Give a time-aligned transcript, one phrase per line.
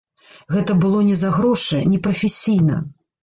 [0.53, 2.81] Гэта было не за грошы, непрафесійна.